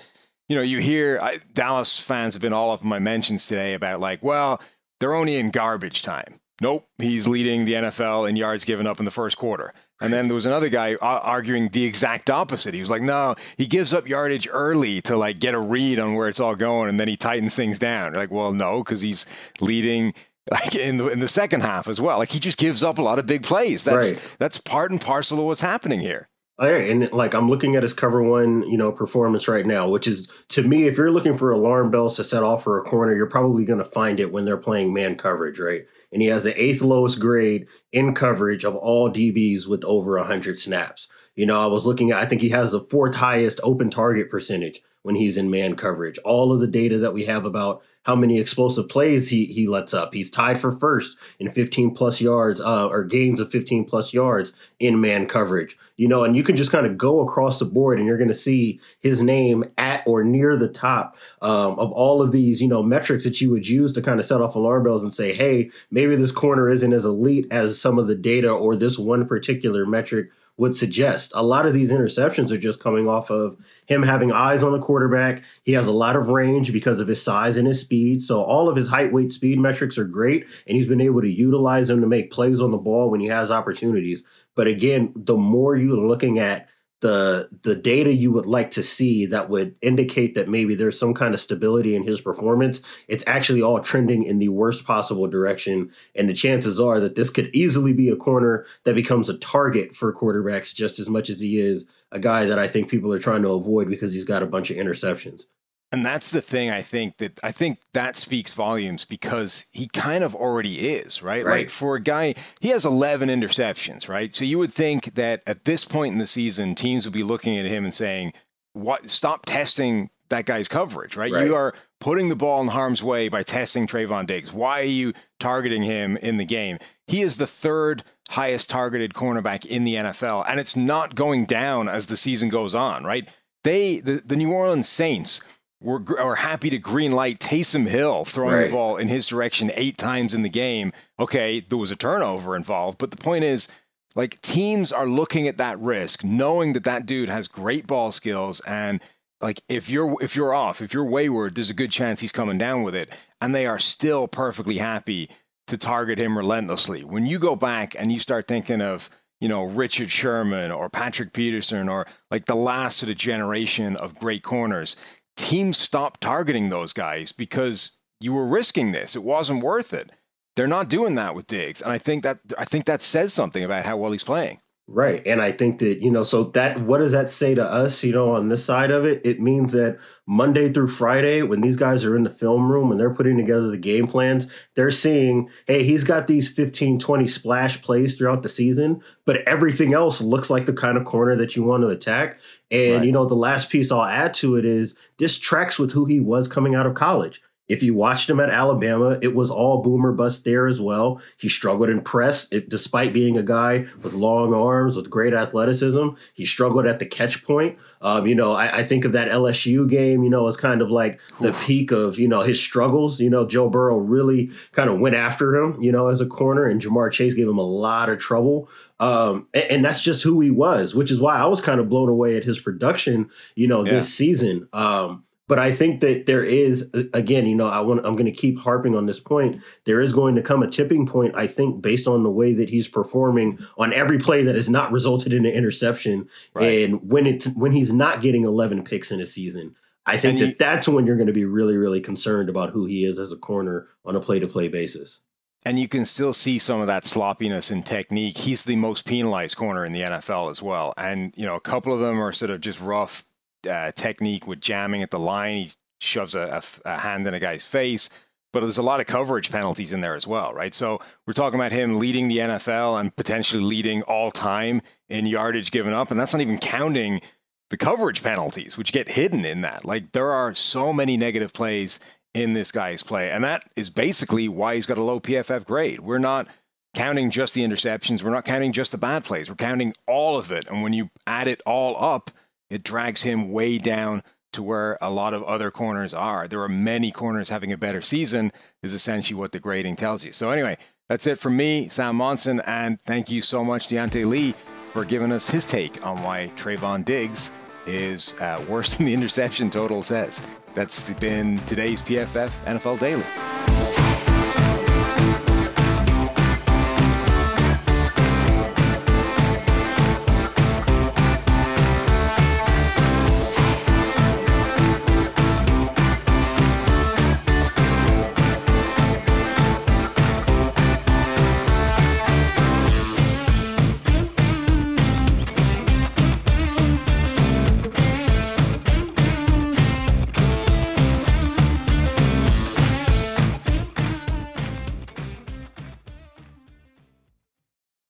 you 0.48 0.56
know, 0.56 0.62
you 0.62 0.78
hear 0.78 1.18
I, 1.20 1.40
Dallas 1.52 2.00
fans 2.00 2.34
have 2.34 2.40
been 2.40 2.54
all 2.54 2.70
of 2.70 2.82
my 2.84 2.98
mentions 2.98 3.46
today 3.46 3.74
about, 3.74 4.00
like, 4.00 4.22
well, 4.22 4.62
they're 4.98 5.14
only 5.14 5.36
in 5.36 5.50
garbage 5.50 6.00
time. 6.00 6.40
Nope, 6.60 6.88
he's 6.96 7.28
leading 7.28 7.66
the 7.66 7.74
NFL 7.74 8.28
in 8.28 8.34
yards 8.34 8.64
given 8.64 8.86
up 8.86 8.98
in 8.98 9.04
the 9.04 9.10
first 9.10 9.36
quarter. 9.36 9.72
And 10.00 10.12
then 10.12 10.28
there 10.28 10.34
was 10.34 10.46
another 10.46 10.68
guy 10.68 10.94
arguing 10.96 11.68
the 11.70 11.84
exact 11.84 12.30
opposite. 12.30 12.72
He 12.72 12.80
was 12.80 12.90
like, 12.90 13.02
no, 13.02 13.34
he 13.56 13.66
gives 13.66 13.92
up 13.92 14.06
yardage 14.08 14.48
early 14.50 15.00
to 15.02 15.16
like 15.16 15.40
get 15.40 15.54
a 15.54 15.58
read 15.58 15.98
on 15.98 16.14
where 16.14 16.28
it's 16.28 16.38
all 16.38 16.54
going, 16.54 16.88
and 16.88 17.00
then 17.00 17.08
he 17.08 17.16
tightens 17.16 17.54
things 17.56 17.78
down. 17.78 18.12
You're 18.12 18.20
like, 18.20 18.30
well, 18.30 18.52
no, 18.52 18.84
because 18.84 19.00
he's 19.00 19.26
leading 19.60 20.14
like 20.50 20.74
in 20.74 20.98
the 20.98 21.08
in 21.08 21.18
the 21.18 21.28
second 21.28 21.62
half 21.62 21.88
as 21.88 22.00
well. 22.00 22.18
Like 22.18 22.30
he 22.30 22.38
just 22.38 22.58
gives 22.58 22.82
up 22.82 22.98
a 22.98 23.02
lot 23.02 23.18
of 23.18 23.26
big 23.26 23.42
plays. 23.42 23.84
That's 23.84 24.12
right. 24.12 24.36
that's 24.38 24.58
part 24.58 24.90
and 24.90 25.00
parcel 25.00 25.38
of 25.38 25.44
what's 25.44 25.60
happening 25.60 26.00
here. 26.00 26.28
Oh, 26.60 26.66
all 26.66 26.72
right, 26.72 26.90
and 26.90 27.12
like 27.12 27.34
I'm 27.34 27.48
looking 27.48 27.76
at 27.76 27.84
his 27.84 27.94
cover 27.94 28.20
one, 28.20 28.68
you 28.68 28.76
know, 28.76 28.90
performance 28.90 29.46
right 29.46 29.64
now, 29.64 29.88
which 29.88 30.08
is 30.08 30.28
to 30.48 30.62
me, 30.62 30.88
if 30.88 30.96
you're 30.96 31.12
looking 31.12 31.38
for 31.38 31.52
alarm 31.52 31.90
bells 31.90 32.16
to 32.16 32.24
set 32.24 32.42
off 32.42 32.64
for 32.64 32.78
a 32.78 32.82
corner, 32.82 33.14
you're 33.14 33.26
probably 33.26 33.64
going 33.64 33.78
to 33.78 33.84
find 33.84 34.18
it 34.18 34.32
when 34.32 34.44
they're 34.44 34.56
playing 34.56 34.92
man 34.92 35.16
coverage, 35.16 35.60
right? 35.60 35.82
And 36.12 36.20
he 36.20 36.28
has 36.28 36.44
the 36.44 36.60
eighth 36.60 36.82
lowest 36.82 37.20
grade 37.20 37.68
in 37.92 38.12
coverage 38.12 38.64
of 38.64 38.74
all 38.74 39.08
DBs 39.08 39.68
with 39.68 39.84
over 39.84 40.18
100 40.18 40.58
snaps. 40.58 41.06
You 41.36 41.46
know, 41.46 41.60
I 41.60 41.66
was 41.66 41.86
looking 41.86 42.10
at, 42.10 42.18
I 42.18 42.26
think 42.26 42.40
he 42.40 42.48
has 42.48 42.72
the 42.72 42.80
fourth 42.80 43.14
highest 43.14 43.60
open 43.62 43.90
target 43.90 44.28
percentage 44.28 44.80
when 45.02 45.14
he's 45.14 45.36
in 45.36 45.50
man 45.50 45.76
coverage. 45.76 46.18
All 46.18 46.52
of 46.52 46.60
the 46.60 46.66
data 46.66 46.98
that 46.98 47.14
we 47.14 47.24
have 47.24 47.44
about 47.44 47.82
how 48.08 48.14
many 48.14 48.40
explosive 48.40 48.88
plays 48.88 49.28
he 49.28 49.44
he 49.44 49.66
lets 49.66 49.92
up. 49.92 50.14
He's 50.14 50.30
tied 50.30 50.58
for 50.58 50.72
first 50.72 51.18
in 51.38 51.50
15 51.52 51.94
plus 51.94 52.22
yards 52.22 52.58
uh, 52.58 52.88
or 52.88 53.04
gains 53.04 53.38
of 53.38 53.52
15 53.52 53.84
plus 53.84 54.14
yards 54.14 54.52
in 54.78 54.98
man 54.98 55.26
coverage. 55.26 55.76
You 55.98 56.08
know, 56.08 56.24
and 56.24 56.34
you 56.34 56.42
can 56.42 56.56
just 56.56 56.72
kind 56.72 56.86
of 56.86 56.96
go 56.96 57.20
across 57.20 57.58
the 57.58 57.66
board 57.66 57.98
and 57.98 58.06
you're 58.06 58.16
going 58.16 58.28
to 58.28 58.34
see 58.34 58.80
his 59.00 59.20
name 59.20 59.64
at 59.76 60.06
or 60.06 60.24
near 60.24 60.56
the 60.56 60.68
top 60.68 61.16
um, 61.42 61.78
of 61.78 61.92
all 61.92 62.22
of 62.22 62.32
these, 62.32 62.62
you 62.62 62.68
know, 62.68 62.82
metrics 62.82 63.24
that 63.24 63.40
you 63.42 63.50
would 63.50 63.68
use 63.68 63.92
to 63.92 64.00
kind 64.00 64.18
of 64.18 64.24
set 64.24 64.40
off 64.40 64.54
alarm 64.54 64.84
bells 64.84 65.02
and 65.02 65.12
say, 65.12 65.34
hey, 65.34 65.70
maybe 65.90 66.16
this 66.16 66.32
corner 66.32 66.70
isn't 66.70 66.92
as 66.92 67.04
elite 67.04 67.46
as 67.50 67.80
some 67.80 67.98
of 67.98 68.06
the 68.06 68.14
data 68.14 68.50
or 68.50 68.74
this 68.74 68.98
one 68.98 69.26
particular 69.26 69.84
metric 69.84 70.30
would 70.58 70.76
suggest. 70.76 71.32
A 71.34 71.42
lot 71.42 71.66
of 71.66 71.72
these 71.72 71.90
interceptions 71.90 72.50
are 72.50 72.58
just 72.58 72.80
coming 72.80 73.08
off 73.08 73.30
of 73.30 73.56
him 73.86 74.02
having 74.02 74.32
eyes 74.32 74.62
on 74.62 74.72
the 74.72 74.80
quarterback. 74.80 75.42
He 75.62 75.72
has 75.72 75.86
a 75.86 75.92
lot 75.92 76.16
of 76.16 76.28
range 76.28 76.72
because 76.72 77.00
of 77.00 77.08
his 77.08 77.22
size 77.22 77.56
and 77.56 77.66
his 77.66 77.80
speed. 77.80 78.22
So 78.22 78.42
all 78.42 78.68
of 78.68 78.76
his 78.76 78.88
height, 78.88 79.12
weight, 79.12 79.32
speed 79.32 79.60
metrics 79.60 79.96
are 79.96 80.04
great, 80.04 80.46
and 80.66 80.76
he's 80.76 80.88
been 80.88 81.00
able 81.00 81.22
to 81.22 81.30
utilize 81.30 81.88
them 81.88 82.00
to 82.00 82.06
make 82.06 82.32
plays 82.32 82.60
on 82.60 82.72
the 82.72 82.76
ball 82.76 83.08
when 83.08 83.20
he 83.20 83.28
has 83.28 83.50
opportunities. 83.50 84.24
But 84.56 84.66
again, 84.66 85.12
the 85.14 85.36
more 85.36 85.76
you're 85.76 85.96
looking 85.96 86.40
at 86.40 86.68
the 87.00 87.48
the 87.62 87.74
data 87.74 88.12
you 88.12 88.32
would 88.32 88.46
like 88.46 88.70
to 88.72 88.82
see 88.82 89.26
that 89.26 89.48
would 89.48 89.74
indicate 89.82 90.34
that 90.34 90.48
maybe 90.48 90.74
there's 90.74 90.98
some 90.98 91.14
kind 91.14 91.32
of 91.32 91.40
stability 91.40 91.94
in 91.94 92.02
his 92.02 92.20
performance 92.20 92.80
it's 93.06 93.24
actually 93.26 93.62
all 93.62 93.80
trending 93.80 94.24
in 94.24 94.38
the 94.38 94.48
worst 94.48 94.84
possible 94.84 95.26
direction. 95.26 95.90
And 96.14 96.28
the 96.28 96.34
chances 96.34 96.80
are 96.80 97.00
that 97.00 97.14
this 97.14 97.30
could 97.30 97.50
easily 97.54 97.92
be 97.92 98.10
a 98.10 98.16
corner 98.16 98.66
that 98.84 98.94
becomes 98.94 99.28
a 99.28 99.38
target 99.38 99.94
for 99.94 100.12
quarterbacks 100.12 100.74
just 100.74 100.98
as 100.98 101.08
much 101.08 101.30
as 101.30 101.40
he 101.40 101.60
is 101.60 101.86
a 102.10 102.18
guy 102.18 102.44
that 102.46 102.58
I 102.58 102.68
think 102.68 102.90
people 102.90 103.12
are 103.12 103.18
trying 103.18 103.42
to 103.42 103.50
avoid 103.50 103.88
because 103.88 104.12
he's 104.12 104.24
got 104.24 104.42
a 104.42 104.46
bunch 104.46 104.70
of 104.70 104.76
interceptions 104.76 105.46
and 105.90 106.04
that's 106.04 106.30
the 106.30 106.42
thing 106.42 106.70
I 106.70 106.82
think 106.82 107.16
that 107.16 107.40
I 107.42 107.50
think 107.52 107.78
that 107.94 108.16
speaks 108.16 108.52
volumes 108.52 109.04
because 109.04 109.66
he 109.72 109.86
kind 109.86 110.22
of 110.22 110.34
already 110.34 110.90
is, 110.90 111.22
right? 111.22 111.44
right? 111.44 111.60
Like 111.60 111.70
for 111.70 111.96
a 111.96 112.00
guy, 112.00 112.34
he 112.60 112.68
has 112.68 112.84
11 112.84 113.28
interceptions, 113.28 114.08
right? 114.08 114.34
So 114.34 114.44
you 114.44 114.58
would 114.58 114.72
think 114.72 115.14
that 115.14 115.42
at 115.46 115.64
this 115.64 115.84
point 115.84 116.12
in 116.12 116.18
the 116.18 116.26
season, 116.26 116.74
teams 116.74 117.06
would 117.06 117.14
be 117.14 117.22
looking 117.22 117.56
at 117.58 117.64
him 117.64 117.84
and 117.84 117.94
saying, 117.94 118.34
"What? 118.74 119.08
Stop 119.08 119.46
testing 119.46 120.10
that 120.28 120.44
guy's 120.44 120.68
coverage, 120.68 121.16
right? 121.16 121.32
right? 121.32 121.46
You 121.46 121.54
are 121.54 121.74
putting 122.00 122.28
the 122.28 122.36
ball 122.36 122.60
in 122.60 122.68
harm's 122.68 123.02
way 123.02 123.28
by 123.28 123.42
testing 123.42 123.86
Trevon 123.86 124.26
Diggs. 124.26 124.52
Why 124.52 124.80
are 124.80 124.84
you 124.84 125.12
targeting 125.40 125.82
him 125.82 126.16
in 126.18 126.36
the 126.36 126.44
game? 126.44 126.78
He 127.06 127.22
is 127.22 127.38
the 127.38 127.46
third 127.46 128.02
highest 128.30 128.68
targeted 128.68 129.14
cornerback 129.14 129.64
in 129.64 129.84
the 129.84 129.94
NFL, 129.94 130.44
and 130.48 130.60
it's 130.60 130.76
not 130.76 131.14
going 131.14 131.46
down 131.46 131.88
as 131.88 132.06
the 132.06 132.16
season 132.16 132.50
goes 132.50 132.74
on, 132.74 133.04
right? 133.04 133.28
They, 133.64 134.00
the, 134.00 134.22
the 134.24 134.36
New 134.36 134.52
Orleans 134.52 134.88
Saints 134.88 135.40
were, 135.80 136.00
were 136.00 136.36
happy 136.36 136.70
to 136.70 136.78
green 136.78 137.12
light 137.12 137.38
Taysom 137.38 137.86
Hill 137.86 138.24
throwing 138.24 138.54
right. 138.54 138.64
the 138.64 138.72
ball 138.72 138.96
in 138.96 139.08
his 139.08 139.26
direction 139.26 139.70
eight 139.74 139.96
times 139.96 140.34
in 140.34 140.42
the 140.42 140.48
game. 140.48 140.92
Okay, 141.18 141.60
there 141.60 141.78
was 141.78 141.90
a 141.90 141.96
turnover 141.96 142.56
involved, 142.56 142.98
but 142.98 143.10
the 143.10 143.16
point 143.16 143.44
is, 143.44 143.68
like 144.14 144.40
teams 144.42 144.90
are 144.90 145.06
looking 145.06 145.46
at 145.46 145.58
that 145.58 145.78
risk, 145.78 146.24
knowing 146.24 146.72
that 146.72 146.84
that 146.84 147.06
dude 147.06 147.28
has 147.28 147.46
great 147.46 147.86
ball 147.86 148.10
skills, 148.10 148.60
and 148.60 149.00
like 149.40 149.62
if 149.68 149.88
you're 149.88 150.20
if 150.22 150.34
you're 150.34 150.54
off, 150.54 150.80
if 150.80 150.92
you're 150.92 151.04
wayward, 151.04 151.54
there's 151.54 151.70
a 151.70 151.74
good 151.74 151.92
chance 151.92 152.20
he's 152.20 152.32
coming 152.32 152.58
down 152.58 152.82
with 152.82 152.94
it, 152.94 153.14
and 153.40 153.54
they 153.54 153.66
are 153.66 153.78
still 153.78 154.26
perfectly 154.26 154.78
happy 154.78 155.30
to 155.68 155.78
target 155.78 156.18
him 156.18 156.36
relentlessly. 156.36 157.04
When 157.04 157.26
you 157.26 157.38
go 157.38 157.54
back 157.54 157.94
and 157.96 158.10
you 158.10 158.18
start 158.18 158.48
thinking 158.48 158.80
of 158.80 159.10
you 159.40 159.48
know, 159.48 159.64
Richard 159.64 160.10
Sherman 160.10 160.70
or 160.70 160.88
Patrick 160.88 161.32
Peterson 161.32 161.88
or 161.88 162.06
like 162.30 162.46
the 162.46 162.56
last 162.56 163.02
of 163.02 163.08
the 163.08 163.14
generation 163.14 163.96
of 163.96 164.18
great 164.18 164.42
corners 164.42 164.96
teams 165.38 165.78
stopped 165.78 166.20
targeting 166.20 166.68
those 166.68 166.92
guys 166.92 167.32
because 167.32 167.98
you 168.20 168.34
were 168.34 168.46
risking 168.46 168.92
this. 168.92 169.16
It 169.16 169.22
wasn't 169.22 169.62
worth 169.62 169.94
it. 169.94 170.10
They're 170.56 170.66
not 170.66 170.90
doing 170.90 171.14
that 171.14 171.34
with 171.34 171.46
Diggs, 171.46 171.80
and 171.80 171.92
I 171.92 171.98
think 171.98 172.24
that 172.24 172.40
I 172.58 172.64
think 172.64 172.86
that 172.86 173.00
says 173.00 173.32
something 173.32 173.62
about 173.62 173.84
how 173.84 173.96
well 173.96 174.12
he's 174.12 174.24
playing. 174.24 174.58
Right. 174.90 175.22
And 175.26 175.42
I 175.42 175.52
think 175.52 175.80
that, 175.80 176.00
you 176.00 176.10
know, 176.10 176.22
so 176.22 176.44
that 176.44 176.80
what 176.80 176.98
does 176.98 177.12
that 177.12 177.28
say 177.28 177.54
to 177.54 177.62
us, 177.62 178.02
you 178.02 178.12
know, 178.12 178.32
on 178.32 178.48
this 178.48 178.64
side 178.64 178.90
of 178.90 179.04
it? 179.04 179.20
It 179.22 179.38
means 179.38 179.72
that 179.74 179.98
Monday 180.26 180.72
through 180.72 180.88
Friday, 180.88 181.42
when 181.42 181.60
these 181.60 181.76
guys 181.76 182.06
are 182.06 182.16
in 182.16 182.22
the 182.22 182.30
film 182.30 182.72
room 182.72 182.90
and 182.90 182.98
they're 182.98 183.12
putting 183.12 183.36
together 183.36 183.68
the 183.68 183.76
game 183.76 184.06
plans, 184.06 184.50
they're 184.76 184.90
seeing, 184.90 185.50
hey, 185.66 185.84
he's 185.84 186.04
got 186.04 186.26
these 186.26 186.50
15, 186.50 186.98
20 186.98 187.26
splash 187.26 187.82
plays 187.82 188.16
throughout 188.16 188.42
the 188.42 188.48
season, 188.48 189.02
but 189.26 189.42
everything 189.46 189.92
else 189.92 190.22
looks 190.22 190.48
like 190.48 190.64
the 190.64 190.72
kind 190.72 190.96
of 190.96 191.04
corner 191.04 191.36
that 191.36 191.54
you 191.54 191.62
want 191.62 191.82
to 191.82 191.88
attack. 191.88 192.40
And, 192.70 192.96
right. 192.96 193.04
you 193.04 193.12
know, 193.12 193.26
the 193.26 193.34
last 193.34 193.68
piece 193.68 193.92
I'll 193.92 194.02
add 194.02 194.32
to 194.34 194.56
it 194.56 194.64
is 194.64 194.94
this 195.18 195.38
tracks 195.38 195.78
with 195.78 195.92
who 195.92 196.06
he 196.06 196.18
was 196.18 196.48
coming 196.48 196.74
out 196.74 196.86
of 196.86 196.94
college. 196.94 197.42
If 197.68 197.82
you 197.82 197.94
watched 197.94 198.30
him 198.30 198.40
at 198.40 198.50
Alabama, 198.50 199.18
it 199.20 199.34
was 199.34 199.50
all 199.50 199.82
boomer 199.82 200.12
bust 200.12 200.44
there 200.44 200.66
as 200.66 200.80
well. 200.80 201.20
He 201.36 201.48
struggled 201.48 201.90
in 201.90 202.00
press, 202.00 202.48
it, 202.50 202.68
despite 202.68 203.12
being 203.12 203.36
a 203.36 203.42
guy 203.42 203.86
with 204.02 204.14
long 204.14 204.54
arms, 204.54 204.96
with 204.96 205.10
great 205.10 205.34
athleticism. 205.34 206.08
He 206.32 206.46
struggled 206.46 206.86
at 206.86 206.98
the 206.98 207.06
catch 207.06 207.44
point. 207.44 207.78
Um, 208.00 208.26
you 208.26 208.34
know, 208.34 208.52
I, 208.52 208.78
I, 208.78 208.84
think 208.84 209.04
of 209.04 209.12
that 209.12 209.28
LSU 209.28 209.88
game, 209.88 210.22
you 210.22 210.30
know, 210.30 210.46
as 210.46 210.56
kind 210.56 210.80
of 210.80 210.90
like 210.90 211.20
the 211.40 211.52
peak 211.66 211.90
of, 211.90 212.18
you 212.18 212.28
know, 212.28 212.42
his 212.42 212.60
struggles. 212.60 213.20
You 213.20 213.28
know, 213.28 213.44
Joe 213.44 213.68
Burrow 213.68 213.98
really 213.98 214.50
kind 214.72 214.88
of 214.88 215.00
went 215.00 215.16
after 215.16 215.56
him, 215.56 215.82
you 215.82 215.90
know, 215.90 216.08
as 216.08 216.20
a 216.20 216.26
corner, 216.26 216.64
and 216.64 216.80
Ja'Marr 216.80 217.10
Chase 217.12 217.34
gave 217.34 217.48
him 217.48 217.58
a 217.58 217.62
lot 217.62 218.08
of 218.08 218.18
trouble. 218.18 218.68
Um, 219.00 219.48
and, 219.54 219.64
and, 219.64 219.84
that's 219.84 220.02
just 220.02 220.24
who 220.24 220.40
he 220.40 220.50
was, 220.50 220.94
which 220.94 221.12
is 221.12 221.20
why 221.20 221.36
I 221.36 221.46
was 221.46 221.60
kind 221.60 221.80
of 221.80 221.88
blown 221.88 222.08
away 222.08 222.36
at 222.36 222.42
his 222.42 222.58
production, 222.58 223.30
you 223.54 223.68
know, 223.68 223.84
yeah. 223.84 223.92
this 223.92 224.12
season. 224.12 224.68
Um, 224.72 225.24
but 225.48 225.58
I 225.58 225.72
think 225.72 226.00
that 226.00 226.26
there 226.26 226.44
is 226.44 226.90
again, 227.12 227.46
you 227.46 227.56
know, 227.56 227.66
I 227.66 227.80
want 227.80 228.06
I'm 228.06 228.14
going 228.14 228.26
to 228.26 228.32
keep 228.32 228.58
harping 228.58 228.94
on 228.94 229.06
this 229.06 229.18
point. 229.18 229.60
There 229.84 230.00
is 230.00 230.12
going 230.12 230.36
to 230.36 230.42
come 230.42 230.62
a 230.62 230.68
tipping 230.68 231.06
point, 231.06 231.34
I 231.34 231.46
think, 231.46 231.82
based 231.82 232.06
on 232.06 232.22
the 232.22 232.30
way 232.30 232.52
that 232.52 232.68
he's 232.68 232.86
performing 232.86 233.58
on 233.78 233.92
every 233.92 234.18
play 234.18 234.44
that 234.44 234.54
has 234.54 234.68
not 234.68 234.92
resulted 234.92 235.32
in 235.32 235.46
an 235.46 235.52
interception, 235.52 236.28
right. 236.54 236.84
and 236.84 237.10
when 237.10 237.26
it's 237.26 237.48
when 237.56 237.72
he's 237.72 237.92
not 237.92 238.22
getting 238.22 238.44
11 238.44 238.84
picks 238.84 239.10
in 239.10 239.20
a 239.20 239.26
season. 239.26 239.74
I 240.06 240.16
think 240.16 240.40
and 240.40 240.50
that 240.50 240.58
that's 240.58 240.88
when 240.88 241.06
you're 241.06 241.16
going 241.16 241.26
to 241.26 241.34
be 241.34 241.44
really, 241.44 241.76
really 241.76 242.00
concerned 242.00 242.48
about 242.48 242.70
who 242.70 242.86
he 242.86 243.04
is 243.04 243.18
as 243.18 243.30
a 243.30 243.36
corner 243.36 243.88
on 244.06 244.16
a 244.16 244.20
play 244.20 244.38
to 244.38 244.46
play 244.46 244.68
basis. 244.68 245.20
And 245.66 245.78
you 245.78 245.88
can 245.88 246.06
still 246.06 246.32
see 246.32 246.58
some 246.58 246.80
of 246.80 246.86
that 246.86 247.04
sloppiness 247.04 247.70
in 247.70 247.82
technique. 247.82 248.38
He's 248.38 248.64
the 248.64 248.76
most 248.76 249.04
penalized 249.04 249.56
corner 249.56 249.84
in 249.84 249.92
the 249.92 250.00
NFL 250.00 250.50
as 250.50 250.62
well. 250.62 250.94
And, 250.96 251.34
you 251.36 251.44
know, 251.44 251.56
a 251.56 251.60
couple 251.60 251.92
of 251.92 252.00
them 252.00 252.18
are 252.22 252.32
sort 252.32 252.50
of 252.50 252.60
just 252.60 252.80
rough 252.80 253.24
uh, 253.68 253.92
technique 253.92 254.46
with 254.46 254.60
jamming 254.60 255.02
at 255.02 255.10
the 255.10 255.18
line. 255.18 255.56
He 255.56 255.72
shoves 256.00 256.34
a, 256.34 256.62
a, 256.84 256.90
a, 256.90 256.98
hand 256.98 257.26
in 257.26 257.34
a 257.34 257.40
guy's 257.40 257.64
face. 257.64 258.10
But 258.52 258.60
there's 258.60 258.78
a 258.78 258.82
lot 258.82 259.00
of 259.00 259.06
coverage 259.06 259.50
penalties 259.50 259.92
in 259.92 260.00
there 260.00 260.14
as 260.14 260.26
well, 260.26 260.54
right? 260.54 260.74
So 260.74 261.00
we're 261.26 261.34
talking 261.34 261.60
about 261.60 261.72
him 261.72 261.98
leading 261.98 262.28
the 262.28 262.38
NFL 262.38 262.98
and 262.98 263.14
potentially 263.14 263.62
leading 263.62 264.02
all 264.02 264.30
time 264.30 264.80
in 265.08 265.26
yardage 265.26 265.70
given 265.70 265.92
up. 265.92 266.10
And 266.10 266.18
that's 266.18 266.32
not 266.32 266.40
even 266.40 266.58
counting 266.58 267.20
the 267.68 267.76
coverage 267.76 268.22
penalties, 268.22 268.78
which 268.78 268.92
get 268.92 269.08
hidden 269.08 269.44
in 269.44 269.60
that. 269.60 269.84
Like 269.84 270.12
there 270.12 270.30
are 270.30 270.54
so 270.54 270.94
many 270.94 271.18
negative 271.18 271.52
plays 271.52 272.00
in 272.32 272.54
this 272.54 272.72
guy's 272.72 273.02
play. 273.02 273.30
And 273.30 273.44
that 273.44 273.64
is 273.76 273.90
basically 273.90 274.48
why 274.48 274.76
he's 274.76 274.86
got 274.86 274.98
a 274.98 275.02
low 275.02 275.20
PFF 275.20 275.66
grade. 275.66 276.00
We're 276.00 276.18
not 276.18 276.46
counting 276.94 277.30
just 277.30 277.54
the 277.54 277.64
interceptions, 277.64 278.22
we're 278.22 278.30
not 278.30 278.44
counting 278.44 278.72
just 278.72 278.92
the 278.92 278.98
bad 278.98 279.24
plays, 279.24 279.50
we're 279.50 279.56
counting 279.56 279.92
all 280.06 280.38
of 280.38 280.50
it. 280.50 280.66
And 280.68 280.82
when 280.82 280.92
you 280.92 281.10
add 281.26 281.46
it 281.46 281.60
all 281.66 282.02
up, 282.02 282.30
it 282.70 282.82
drags 282.82 283.22
him 283.22 283.50
way 283.50 283.78
down 283.78 284.22
to 284.52 284.62
where 284.62 284.96
a 285.00 285.10
lot 285.10 285.34
of 285.34 285.42
other 285.44 285.70
corners 285.70 286.14
are. 286.14 286.48
There 286.48 286.62
are 286.62 286.68
many 286.68 287.10
corners 287.10 287.50
having 287.50 287.72
a 287.72 287.76
better 287.76 288.00
season, 288.00 288.52
is 288.82 288.94
essentially 288.94 289.38
what 289.38 289.52
the 289.52 289.60
grading 289.60 289.96
tells 289.96 290.24
you. 290.24 290.32
So, 290.32 290.50
anyway, 290.50 290.78
that's 291.08 291.26
it 291.26 291.38
from 291.38 291.56
me, 291.56 291.88
Sam 291.88 292.16
Monson, 292.16 292.60
and 292.66 293.00
thank 293.00 293.30
you 293.30 293.42
so 293.42 293.64
much, 293.64 293.86
Diante 293.86 294.24
Lee, 294.24 294.54
for 294.92 295.04
giving 295.04 295.32
us 295.32 295.50
his 295.50 295.64
take 295.64 296.04
on 296.04 296.22
why 296.22 296.50
Trevon 296.56 297.04
Diggs 297.04 297.52
is 297.86 298.34
uh, 298.40 298.64
worse 298.68 298.94
than 298.94 299.06
the 299.06 299.14
interception 299.14 299.70
total 299.70 300.02
says. 300.02 300.42
That's 300.74 301.10
been 301.14 301.58
today's 301.60 302.02
PFF 302.02 302.50
NFL 302.64 303.00
Daily. 303.00 303.57